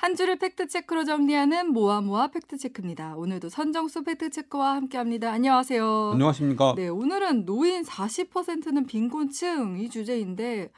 [0.00, 3.16] 한 주를 팩트체크로 정리하는 모아모아 팩트체크입니다.
[3.16, 5.30] 오늘도 선정수 팩트체크와 함께합니다.
[5.30, 6.12] 안녕하세요.
[6.14, 6.72] 안녕하십니까.
[6.74, 10.72] 네, 오늘은 노인 40%는 빈곤층 이 주제인데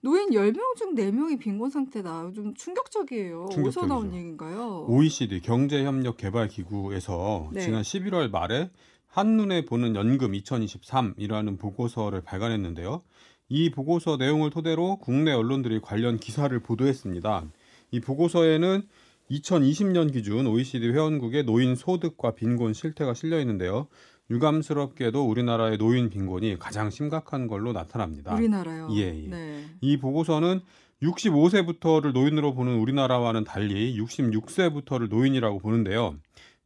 [0.00, 2.32] 노인 10명 중 4명이 빈곤 상태다.
[2.34, 3.42] 좀 충격적이에요.
[3.42, 3.86] 어디서 충격적이죠.
[3.86, 4.86] 나온 얘기인가요?
[4.88, 7.60] OECD 경제협력개발기구에서 네.
[7.60, 8.70] 지난 11월 말에
[9.06, 13.02] 한눈에 보는 연금 2023이라는 보고서를 발간했는데요.
[13.50, 17.44] 이 보고서 내용을 토대로 국내 언론들이 관련 기사를 보도했습니다.
[17.92, 18.82] 이 보고서에는
[19.30, 23.86] 2020년 기준 OECD 회원국의 노인 소득과 빈곤 실태가 실려 있는데요.
[24.30, 28.34] 유감스럽게도 우리나라의 노인 빈곤이 가장 심각한 걸로 나타납니다.
[28.34, 28.88] 우리나라요.
[28.92, 29.28] 예, 예.
[29.28, 29.64] 네.
[29.80, 30.60] 이 보고서는
[31.02, 36.16] 65세부터를 노인으로 보는 우리나라와는 달리 66세부터를 노인이라고 보는데요.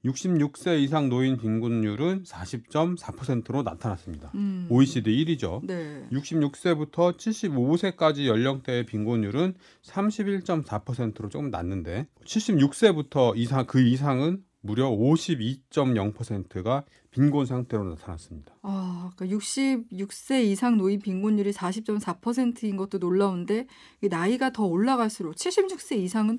[0.07, 4.31] 66세 이상 노인 빈곤율은 40.4%로 나타났습니다.
[4.35, 4.67] 음.
[4.71, 5.65] OECD 1위죠.
[5.65, 6.07] 네.
[6.13, 17.85] 66세부터 75세까지 연령대의 빈곤율은 31.4%로 조금 낮는데 76세부터 이상 그 이상은 무려 52.0%가 빈곤 상태로
[17.85, 18.53] 나타났습니다.
[18.63, 23.67] 아, 그러니까 66세 이상 노인 빈곤율이 40.4%인 것도 놀라운데
[24.03, 26.39] 이 나이가 더 올라갈수록 76세 이상은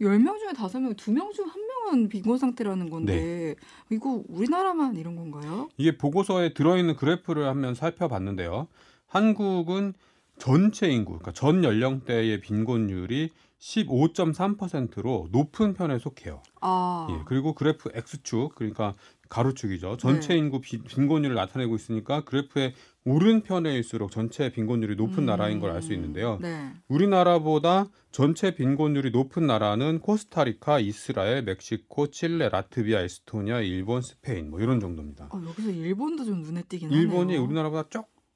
[0.00, 3.54] 10명 중에 5명, 2명 중1 명은 빈곤 상태라는 건데
[3.90, 5.68] 이거 우리나라만 이런 건가요?
[5.76, 8.68] 이게 보고서에 들어있는 그래프를 한번 살펴봤는데요.
[9.06, 9.94] 한국은
[10.38, 13.30] 전체 인구, 그러니까 전 연령대의 빈곤율이
[13.62, 16.42] 15.3%로 높은 편에 속해요.
[16.60, 17.06] 아.
[17.10, 18.94] 예, 그리고 그래프 X축, 그러니까
[19.28, 19.96] 가로축이죠.
[19.96, 20.38] 전체 네.
[20.40, 22.74] 인구 비- 빈곤율을 나타내고 있으니까 그래프의
[23.04, 26.38] 오른편에일수록 전체 빈곤율이 높은 나라인 걸 알 수 있는데요.
[26.42, 26.72] 네.
[26.88, 34.80] 우리나라보다 전체 빈곤율이 높은 나라는 코스타리카, 이스라엘, 멕시코, 칠레, 라트비아, 에스토니아, 일본, 스페인 뭐 이런
[34.80, 35.28] 정도입니다.
[35.32, 37.42] 어, 여기서 일본도 좀 눈에 띄긴 일본이 하네요.
[37.44, 37.88] 우리나라보다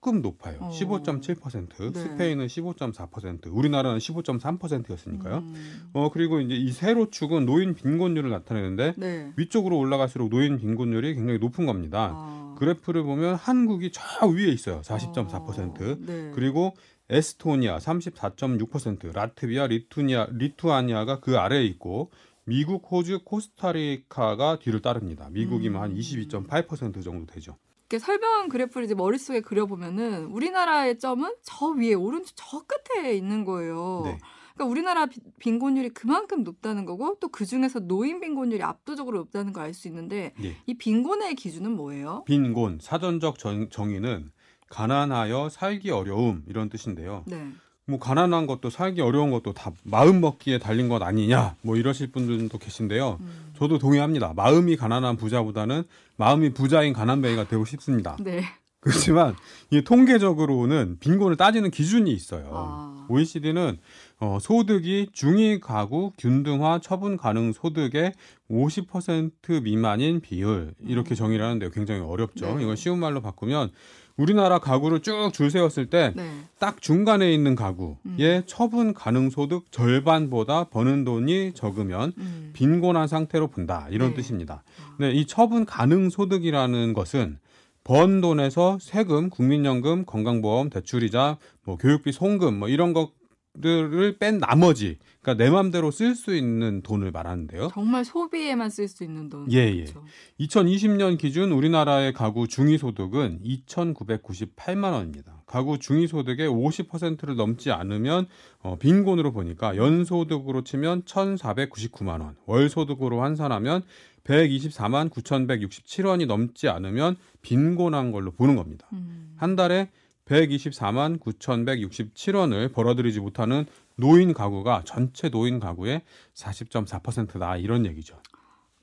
[0.07, 0.59] 조금 높아요.
[0.61, 0.71] 어.
[0.71, 2.01] 15.7%, 네.
[2.01, 5.39] 스페인은 15.4%, 우리나라는 15.3%였으니까요.
[5.39, 5.91] 음.
[5.95, 9.33] 어 그리고 이제 이 세로 축은 노인 빈곤율을 나타내는데 네.
[9.35, 12.13] 위쪽으로 올라갈수록 노인 빈곤율이 굉장히 높은 겁니다.
[12.15, 12.55] 아.
[12.57, 14.81] 그래프를 보면 한국이 저 위에 있어요.
[14.83, 15.81] 40.4%.
[15.81, 16.31] 어, 네.
[16.37, 16.77] 그리고
[17.11, 22.13] 에스토니아 34.6%, 라트비아, 리투니아, 리투아니아가 그 아래에 있고
[22.45, 25.29] 미국, 호주, 코스타리카가 뒤를 따릅니다.
[25.33, 25.97] 미국이면 한 음.
[25.97, 27.57] 22.8% 정도 되죠.
[27.89, 34.03] 이렇게 설명한 그래프를 이제 머릿속에 그려보면은 우리나라의 점은 저 위에 오른쪽 저 끝에 있는 거예요.
[34.05, 34.19] 네.
[34.55, 39.65] 그러니까 우리나라 비- 빈곤율이 그만큼 높다는 거고 또 그 중에서 노인 빈곤율이 압도적으로 높다는 걸
[39.65, 40.57] 알 수 있는데 예.
[40.67, 42.25] 이 빈곤의 기준은 뭐예요?
[42.27, 44.31] 빈곤 사전적 정, 정의는
[44.69, 47.23] 가난하여 살기 어려움 이런 뜻인데요.
[47.27, 47.51] 네.
[47.89, 52.59] 뭐 가난한 것도 살기 어려운 것도 다 마음 먹기에 달린 것 아니냐 뭐 이러실 분들도
[52.59, 53.19] 계신데요.
[53.21, 53.53] 음.
[53.57, 54.33] 저도 동의합니다.
[54.35, 55.85] 마음이 가난한 부자보다는
[56.17, 58.17] 마음이 부자인 가난뱅이가 되고 싶습니다.
[58.19, 58.43] 네.
[58.81, 59.37] 그렇지만
[59.71, 62.51] 이 통계적으로는 빈곤을 따지는 기준이 있어요.
[62.53, 63.07] 아.
[63.09, 63.79] OECD는
[64.19, 68.15] 어, 소득이 중위 가구 균등화 처분 가능 소득의
[68.51, 71.71] 50% 미만인 비율 이렇게 정의를 하는데요.
[71.71, 72.47] 굉장히 어렵죠.
[72.47, 72.57] 음.
[72.57, 72.65] 네.
[72.65, 73.71] 이걸 쉬운 말로 바꾸면
[74.17, 76.29] 우리나라 가구를 쭉 줄 세웠을 때 네.
[76.59, 78.43] 딱 중간에 있는 가구의 음.
[78.47, 82.51] 처분 가능 소득 절반보다 버는 돈이 적으면 음.
[82.55, 84.15] 빈곤한 상태로 본다 이런 네.
[84.17, 84.65] 뜻입니다.
[84.99, 87.39] 네, 이 처분 가능 소득이라는 것은
[87.85, 93.13] 번 돈에서 세금, 국민연금, 건강보험, 대출이자, 뭐 교육비, 송금 뭐 이런 것
[93.61, 97.71] 들을 뺀 나머지, 그러니까 내 맘대로 쓸 수 있는 돈을 말하는데요.
[97.73, 99.51] 정말 소비에만 쓸 수 있는 돈.
[99.51, 99.85] 예, 예.
[99.85, 100.05] 그렇죠.
[100.41, 105.43] 2020년 기준 우리나라의 가구 중위 소득은 2,998만 원입니다.
[105.47, 108.27] 가구 중위 소득의 50%를 넘지 않으면
[108.61, 113.83] 어, 빈곤으로 보니까 연 소득으로 치면 1,499만 원, 월 소득으로 환산하면
[114.25, 118.89] 124만 9,167원이 넘지 않으면 빈곤한 걸로 보는 겁니다.
[118.93, 119.35] 음.
[119.37, 119.89] 한 달에
[120.27, 123.65] 124만 9,167원을 벌어들이지 못하는
[123.97, 126.03] 노인 가구가 전체 노인 가구의
[126.35, 128.21] 40.4%다 이런 얘기죠.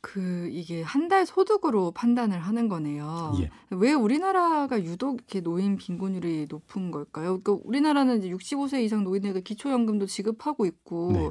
[0.02, 3.34] 그 이게 한 달 소득으로 판단을 하는 거네요.
[3.40, 3.50] 예.
[3.70, 7.40] 왜 우리나라가 유독 이렇게 노인 빈곤율이 높은 걸까요?
[7.40, 11.30] 그러니까 우리나라는 이제 65세 이상 노인에게 기초연금도 지급하고 있고 네.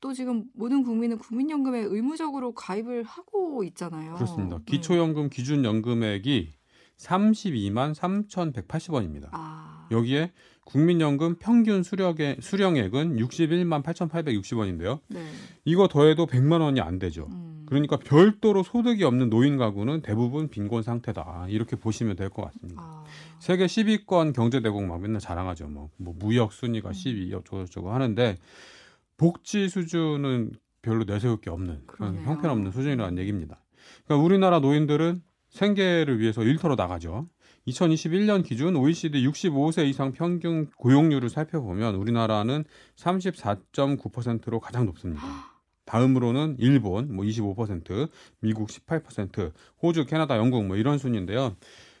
[0.00, 4.14] 또 지금 모든 국민은 국민연금에 의무적으로 가입을 하고 있잖아요.
[4.14, 4.58] 그렇습니다.
[4.58, 4.62] 네.
[4.66, 6.55] 기초연금 기준 연금액이
[6.98, 9.28] 32만 3,180원입니다.
[9.32, 10.32] 아, 여기에
[10.64, 15.00] 국민연금 평균 수령액, 수령액은 61만 8,860원인데요.
[15.08, 15.24] 네.
[15.64, 17.28] 이거 더해도 100만 원이 안 되죠.
[17.30, 17.64] 음.
[17.66, 21.46] 그러니까 별도로 소득이 없는 노인 가구는 대부분 빈곤 상태다.
[21.50, 22.82] 이렇게 보시면 될 것 같습니다.
[22.82, 23.04] 아,
[23.38, 25.68] 세계 10위권 경제대국 막 맨날 자랑하죠.
[25.68, 26.92] 뭐, 뭐 무역 순위가 음.
[26.92, 28.36] 10위 어쩌고저쩌고 하는데
[29.16, 30.52] 복지 수준은
[30.82, 32.22] 별로 내세울 게 없는 그런.
[32.24, 33.62] 형편없는 수준이라는 얘기입니다.
[34.04, 35.22] 그러니까 우리나라 노인들은
[35.56, 37.28] 생계를 위해서 일터로 나가죠.
[37.66, 42.64] 2021년 기준 OECD 65세 이상 평균 고용률을 살펴보면 우리나라는
[42.96, 45.22] 34.9%로 가장 높습니다.
[45.84, 48.08] 다음으로는 일본 뭐 25%,
[48.40, 51.56] 미국 18%, 호주, 캐나다, 영국 뭐 이런 순인데요.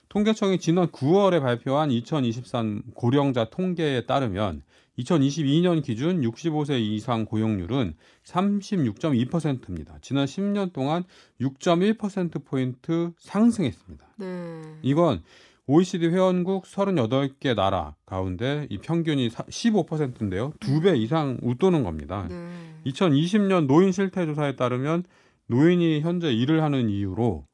[0.08, 4.62] 통계청이 지난 9월에 발표한 2023 고령자 통계에 따르면
[4.98, 7.94] 2022년 기준 65세 이상 고용률은
[8.24, 9.98] 36.2%입니다.
[10.00, 11.04] 지난 10년 동안
[11.40, 14.06] 6.1%포인트 상승했습니다.
[14.16, 14.62] 네.
[14.82, 15.22] 이건
[15.66, 20.52] OECD 회원국 38개 나라 가운데 이 평균이 15%인데요.
[20.60, 22.26] 두 배 이상 웃도는 겁니다.
[22.30, 22.48] 네.
[22.86, 25.04] 2020년 노인 실태 조사에 따르면
[25.48, 27.44] 노인이 현재 일을 하는 이유로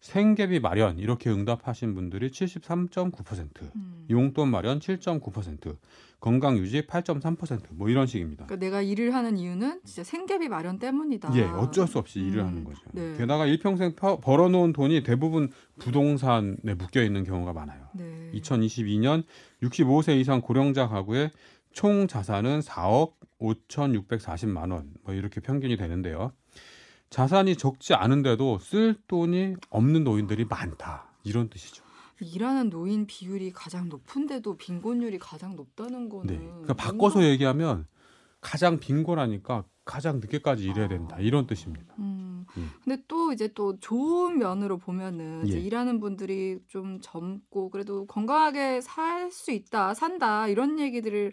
[0.00, 4.06] 생계비 마련 이렇게 응답하신 분들이 73.9%, 음.
[4.10, 5.76] 용돈 마련 7.9%,
[6.20, 8.46] 건강 유지 8.3%뭐 이런 식입니다.
[8.46, 11.34] 그러니까 내가 일을 하는 이유는 진짜 생계비 마련 때문이다.
[11.36, 12.80] 예, 어쩔 수 없이 일을 음, 하는 거죠.
[12.92, 13.14] 네.
[13.18, 17.88] 게다가 일평생 펴- 벌어놓은 돈이 대부분 부동산에 묶여 있는 경우가 많아요.
[17.94, 18.30] 네.
[18.34, 19.24] 2022년
[19.62, 21.30] 65세 이상 고령자 가구의
[21.72, 26.32] 총 자산은 4억 5,640만 원, 뭐 이렇게 평균이 되는데요.
[27.14, 31.06] 자산이 적지 않은데도 쓸 돈이 없는 노인들이 많다.
[31.24, 31.82] 이런 뜻이죠.
[32.20, 36.38] 일하는 노인 비율이 가장 높은데도 빈곤율이 가장 높다는 거는 네.
[36.38, 37.86] 그러니까 바꿔서 뭔가- 얘기하면
[38.40, 41.18] 가장 빈곤하니까 가장 늦게까지 일해야 된다.
[41.18, 41.94] 이런 뜻입니다.
[41.98, 42.46] 음.
[42.56, 42.70] 음.
[42.84, 45.58] 근데 또 이제 또 좋은 면으로 보면은 예.
[45.58, 51.32] 일하는 분들이 좀 젊고 그래도 건강하게 살 수 있다, 산다 이런 얘기들을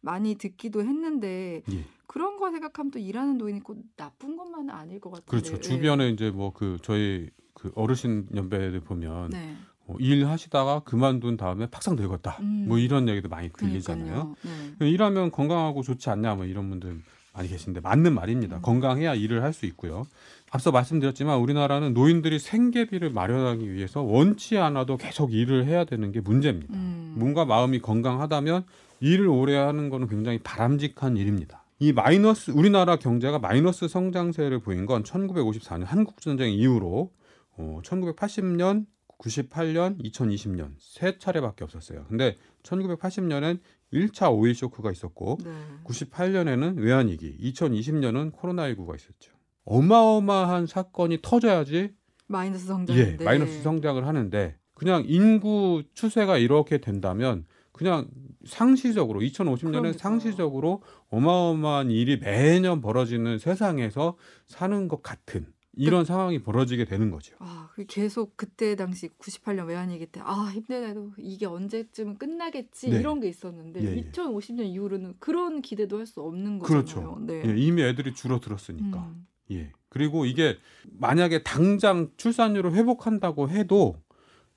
[0.00, 1.84] 많이 듣기도 했는데 예.
[2.06, 5.30] 그런 거 생각하면 또 일하는 노인이 꼭 나쁜 것만은 아닐 것 같은데.
[5.30, 5.54] 그렇죠.
[5.56, 5.60] 예.
[5.60, 9.54] 주변에 이제 뭐 그 저희 그 어르신 연배들 보면 네.
[9.86, 12.38] 어, 일 하시다가 그만둔 다음에 팍상 늙었다.
[12.40, 12.64] 음.
[12.68, 14.34] 뭐 이런 얘기도 많이 들리잖아요.
[14.78, 14.90] 네.
[14.90, 17.00] 일하면 건강하고 좋지 않냐 뭐 이런 분들
[17.32, 18.56] 많이 계신데 맞는 말입니다.
[18.56, 18.62] 음.
[18.62, 20.04] 건강해야 일을 할 수 있고요.
[20.50, 26.74] 앞서 말씀드렸지만 우리나라는 노인들이 생계비를 마련하기 위해서 원치 않아도 계속 일을 해야 되는 게 문제입니다.
[26.74, 27.14] 음.
[27.18, 28.64] 뭔가 마음이 건강하다면
[29.00, 31.64] 일을 오래 하는 거는 굉장히 바람직한 일입니다.
[31.78, 37.10] 이 마이너스 우리나라 경제가 마이너스 성장세를 보인 건 1954년 한국 전쟁 이후로
[37.56, 38.86] 어, 1980년,
[39.18, 42.04] 98년, 2020년 세 차례밖에 없었어요.
[42.08, 43.60] 근데 1980년엔
[43.92, 45.50] 1차 오일 쇼크가 있었고 네.
[45.84, 49.32] 98년에는 외환 위기, 2020년은 코로나19가 있었죠.
[49.64, 51.94] 어마어마한 사건이 터져야지
[52.26, 53.24] 마이너스 예, 성장인데.
[53.24, 58.06] 마이너스 성장을 하는데 그냥 인구 추세가 이렇게 된다면 그냥
[58.46, 59.92] 상시적으로 2050년에 그러니까요.
[59.94, 64.16] 상시적으로 어마어마한 일이 매년 벌어지는 세상에서
[64.46, 65.46] 사는 것 같은
[65.76, 67.36] 이런 상황이 벌어지게 되는 거죠.
[67.38, 72.98] 아, 그 계속 그때 당시 98년 외환위기 때 아, 힘내도 이게 언제쯤 끝나겠지 네.
[72.98, 74.10] 이런 게 있었는데 예, 예.
[74.10, 76.96] 2050년 이후로는 그런 기대도 할 수 없는 그렇죠.
[76.96, 77.18] 거잖아요.
[77.26, 77.42] 네.
[77.46, 78.98] 예, 이미 애들이 줄어들었으니까.
[78.98, 79.26] 음.
[79.52, 79.72] 예.
[79.88, 80.56] 그리고 이게
[80.90, 83.96] 만약에 당장 출산율을 회복한다고 해도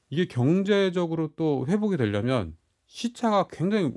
[0.09, 2.55] 이게 경제적으로 또 회복이 되려면
[2.87, 3.91] 시차가 굉장히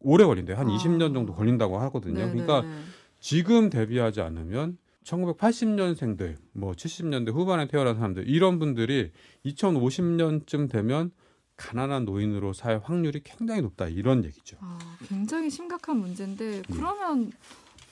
[0.00, 0.56] 오래 걸린대요.
[0.56, 0.76] 한 아.
[0.76, 2.26] 20년 정도 걸린다고 하거든요.
[2.26, 2.82] 네, 그러니까 네, 네.
[3.20, 9.10] 지금 대비하지 않으면 1980년생들, 뭐 70년대 후반에 태어난 사람들 이런 분들이
[9.44, 11.10] 2050년쯤 되면
[11.56, 14.56] 가난한 노인으로 살 확률이 굉장히 높다 이런 얘기죠.
[14.60, 14.78] 아,
[15.08, 16.62] 굉장히 심각한 문제인데 예.
[16.72, 17.32] 그러면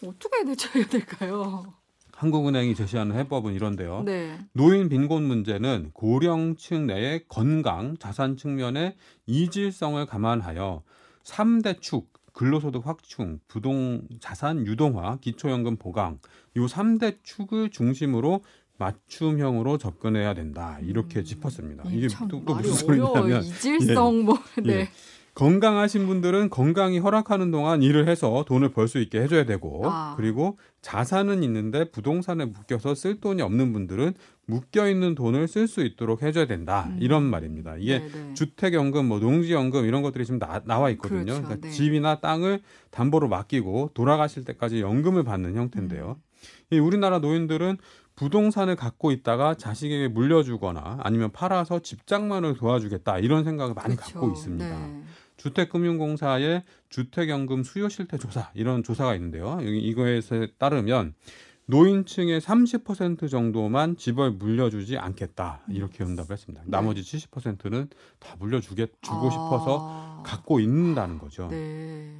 [0.04, 1.74] 어떻게 대처해야 될까요?
[2.20, 4.02] 한국은행이 제시하는 해법은 이런데요.
[4.04, 4.38] 네.
[4.52, 8.94] 노인 빈곤 문제는 고령층 내의 건강, 자산 측면의
[9.26, 10.82] 이질성을 감안하여
[11.24, 16.18] 3대 축, 근로소득 확충, 부동 자산 유동화, 기초연금 보강
[16.56, 18.42] 요 3대 축을 중심으로
[18.76, 20.78] 맞춤형으로 접근해야 된다.
[20.82, 21.84] 이렇게 음, 짚었습니다.
[21.86, 22.74] 이게 이게 참 또, 또 무슨.
[22.74, 24.72] 소리냐면 이질성 뭐 네.
[24.72, 24.88] 예.
[25.34, 30.14] 건강하신 분들은 건강이 허락하는 동안 일을 해서 돈을 벌 수 있게 해줘야 되고 아.
[30.16, 34.14] 그리고 자산은 있는데 부동산에 묶여서 쓸 돈이 없는 분들은
[34.46, 36.96] 묶여 있는 돈을 쓸 수 있도록 해줘야 된다 음.
[37.00, 37.76] 이런 말입니다.
[37.78, 38.34] 이게 네, 네.
[38.34, 41.24] 주택연금, 뭐 농지연금 이런 것들이 지금 나, 와 있거든요.
[41.24, 41.42] 그렇죠.
[41.42, 41.70] 그러니까 네.
[41.72, 42.60] 집이나 땅을
[42.90, 46.16] 담보로 맡기고 돌아가실 때까지 연금을 받는 형태인데요.
[46.18, 46.30] 음.
[46.72, 47.76] 이 우리나라 노인들은
[48.20, 54.20] 부동산을 갖고 있다가 자식에게 물려주거나 아니면 팔아서 집장만을 도와주겠다 이런 생각을 많이 그렇죠.
[54.20, 54.68] 갖고 있습니다.
[54.68, 55.02] 네.
[55.38, 59.58] 주택금융공사의 주택연금 수요 실태 조사 이런 조사가 있는데요.
[59.62, 60.20] 이거에
[60.58, 61.14] 따르면
[61.64, 66.62] 노인층의 30% 정도만 집을 물려주지 않겠다 이렇게 응답을 했습니다.
[66.62, 66.70] 네.
[66.70, 69.30] 나머지 70%는 다 물려주게 주고 아.
[69.30, 71.48] 싶어서 갖고 있는다는 거죠.
[71.48, 72.14] 네.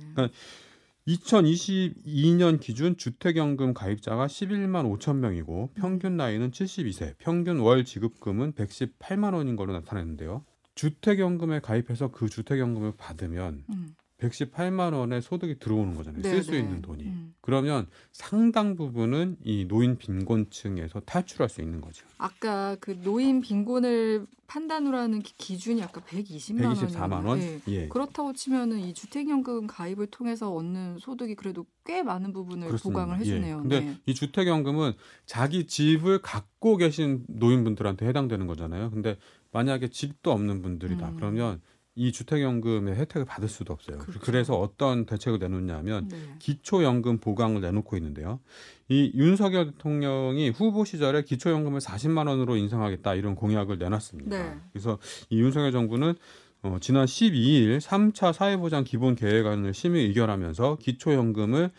[1.09, 9.57] 2022년 기준 주택연금 가입자가 11만 5천 명이고 평균 나이는 72세, 평균 월 지급금은 118만 원인
[9.57, 10.45] 걸로 나타났는데요.
[10.75, 13.95] 주택연금에 가입해서 그 주택연금을 받으면 음.
[14.21, 16.23] 118만 원의 소득이 들어오는 거잖아요.
[16.23, 16.62] 쓸수 네, 네.
[16.65, 17.05] 있는 돈이.
[17.05, 17.35] 음.
[17.41, 22.07] 그러면 상당 부분은 이 노인 빈곤층에서 탈출할 수 있는 거죠.
[22.19, 27.39] 아까 그 노인 빈곤을 판단으로 하는 기- 기준이 아까 120만 124만 원.
[27.39, 27.61] 네.
[27.69, 27.89] 예.
[27.89, 33.00] 그렇다고 치면은 이 주택연금 가입을 통해서 얻는 소득이 그래도 꽤 많은 부분을 그렇습니다.
[33.00, 33.57] 보강을 해주네요.
[33.57, 33.61] 예.
[33.61, 33.97] 근데 네.
[34.07, 34.93] 이 주택연금은
[35.25, 38.91] 자기 집을 갖고 계신 노인분들한테 해당되는 거잖아요.
[38.91, 39.17] 근데
[39.53, 41.09] 만약에 집도 없는 분들이다.
[41.11, 41.17] 음.
[41.17, 41.61] 그러면
[41.97, 43.99] 이 주택연금의 혜택을 받을 수도 없어요.
[43.99, 44.20] 그렇죠.
[44.20, 46.16] 그래서 어떤 대책을 내놓냐면 네.
[46.38, 48.40] 기초연금 보강을 내놓고 있는데요.
[48.88, 54.30] 이 윤석열 대통령이 후보 시절에 기초연금을 40만 원으로 인상하겠다 이런 공약을 내놨습니다.
[54.37, 54.56] 네.
[54.73, 54.99] 그래서
[55.30, 56.14] 이 윤석열 정부는
[56.62, 61.70] 어, 지난 12일 3차 사회보장 기본 계획안을 심의 의결하면서 기초연금을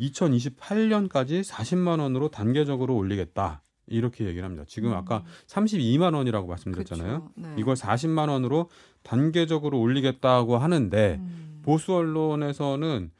[0.00, 3.62] 2028년까지 40만 원으로 단계적으로 올리겠다.
[3.90, 4.64] 이렇게 얘기를 합니다.
[4.66, 7.30] 지금 아까 32만 원이라고 말씀드렸잖아요.
[7.38, 7.42] 음.
[7.42, 7.54] 네.
[7.58, 8.68] 이걸 40만 원으로
[9.02, 11.60] 단계적으로 올리겠다고 하는데 음.
[11.62, 13.10] 보수 언론에서는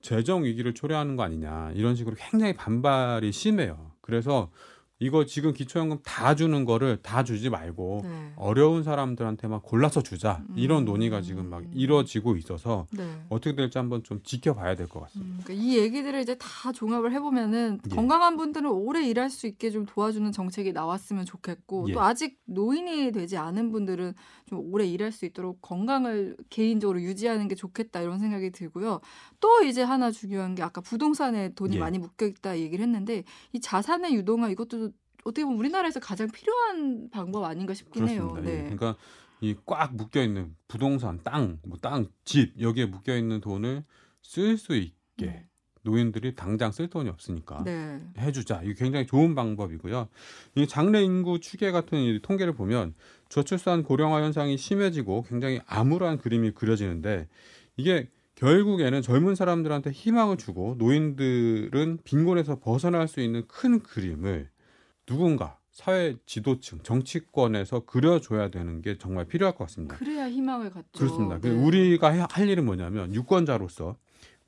[0.00, 3.92] 재정 위기를 초래하는 거 아니냐 이런 식으로 굉장히 반발이 심해요.
[4.00, 4.50] 그래서
[5.00, 8.32] 이거 지금 기초연금 다 주는 거를 다 주지 말고 네.
[8.34, 10.84] 어려운 사람들한테만 골라서 주자 이런 음.
[10.86, 13.04] 논의가 지금 막 이뤄지고 있어서 네.
[13.28, 15.36] 어떻게 될지 한번 좀 지켜봐야 될 것 같습니다.
[15.36, 17.94] 음, 그러니까 이 얘기들을 이제 다 종합을 해보면은 예.
[17.94, 21.92] 건강한 분들은 오래 일할 수 있게 좀 도와주는 정책이 나왔으면 좋겠고 예.
[21.92, 24.14] 또 아직 노인이 되지 않은 분들은
[24.46, 29.00] 좀 오래 일할 수 있도록 건강을 개인적으로 유지하는 게 좋겠다 이런 생각이 들고요.
[29.38, 31.78] 또 이제 하나 중요한 게 아까 부동산에 돈이 예.
[31.78, 34.87] 많이 묶여 있다 얘기를 했는데 이 자산의 유동화 이것도
[35.28, 38.28] 어떻게 보면 우리나라에서 가장 필요한 방법 아닌가 싶긴 해요.
[38.28, 38.50] 그렇습니다.
[38.52, 38.56] 예.
[38.56, 38.62] 네.
[38.76, 38.96] 그러니까
[39.40, 43.84] 이 꽉 묶여 있는 부동산, 땅, 뭐 땅, 집 여기에 묶여 있는 돈을
[44.22, 45.44] 쓸 수 있게
[45.82, 48.10] 노인들이 당장 쓸 돈이 없으니까 음.
[48.14, 48.22] 네.
[48.22, 48.62] 해주자.
[48.64, 50.08] 이게 굉장히 좋은 방법이고요.
[50.56, 52.94] 이 장래 인구 추계 같은 이 통계를 보면
[53.28, 57.28] 저출산 고령화 현상이 심해지고 굉장히 암울한 그림이 그려지는데
[57.76, 64.48] 이게 결국에는 젊은 사람들한테 희망을 주고 노인들은 빈곤에서 벗어날 수 있는 큰 그림을
[65.12, 69.96] 누군가 사회 지도층, 정치권에서 그려줘야 되는 게 정말 필요할 것 같습니다.
[69.96, 70.86] 그래야 희망을 갖죠.
[70.98, 71.38] 그렇습니다.
[71.40, 71.54] 그 네.
[71.54, 73.96] 우리가 해- 할 일은 뭐냐면 유권자로서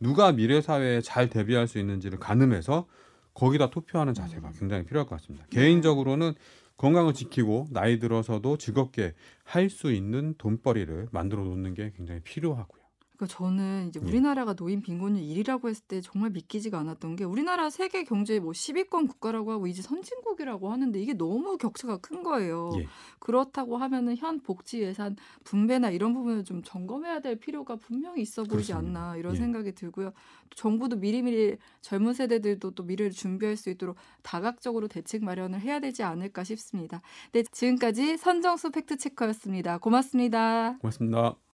[0.01, 2.87] 누가 미래 사회에 잘 대비할 수 있는지를 가늠해서
[3.33, 4.53] 거기다 투표하는 자세가 음.
[4.59, 5.47] 굉장히 필요할 것 같습니다.
[5.51, 5.61] 네.
[5.61, 6.35] 개인적으로는
[6.77, 9.15] 건강을 지키고 나이 들어서도 즐겁게
[9.45, 12.80] 할 수 있는 돈벌이를 만들어 놓는 게 굉장히 필요하고요.
[13.21, 14.09] 그러니까 저는 이제 예.
[14.09, 19.09] 우리나라가 노인 빈곤율 1위라고 했을 때 정말 믿기지가 않았던 게 우리나라 세계 경제 뭐 10위권
[19.09, 22.73] 국가라고 하고 이제 선진국이라고 하는데 이게 너무 격차가 큰 거예요.
[22.79, 22.87] 예.
[23.19, 28.73] 그렇다고 하면은 현 복지 예산 분배나 이런 부분을 좀 점검해야 될 필요가 분명히 있어 보이지
[28.73, 29.01] 그렇습니다.
[29.01, 29.39] 않나 이런 예.
[29.39, 30.13] 생각이 들고요.
[30.49, 36.03] 또 정부도 미리미리 젊은 세대들도 또 미래를 준비할 수 있도록 다각적으로 대책 마련을 해야 되지
[36.03, 37.03] 않을까 싶습니다.
[37.33, 39.79] 네, 지금까지 선정수 팩트 체커였습니다.
[39.79, 40.79] 고맙습니다.
[40.81, 41.41] 고맙습니다.